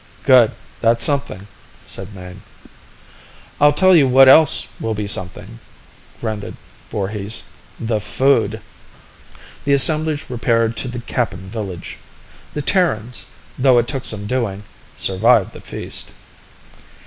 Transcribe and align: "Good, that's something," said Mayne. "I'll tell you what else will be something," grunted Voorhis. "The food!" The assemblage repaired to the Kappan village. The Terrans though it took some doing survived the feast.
"Good, 0.23 0.49
that's 0.79 1.03
something," 1.03 1.47
said 1.85 2.15
Mayne. 2.15 2.41
"I'll 3.59 3.71
tell 3.71 3.95
you 3.95 4.07
what 4.07 4.27
else 4.27 4.65
will 4.79 4.95
be 4.95 5.05
something," 5.05 5.59
grunted 6.19 6.57
Voorhis. 6.89 7.43
"The 7.79 8.01
food!" 8.01 8.61
The 9.63 9.73
assemblage 9.73 10.25
repaired 10.27 10.75
to 10.77 10.87
the 10.87 11.01
Kappan 11.01 11.51
village. 11.51 11.99
The 12.55 12.63
Terrans 12.63 13.27
though 13.59 13.77
it 13.77 13.87
took 13.87 14.03
some 14.03 14.25
doing 14.25 14.63
survived 14.95 15.53
the 15.53 15.61
feast. 15.61 16.13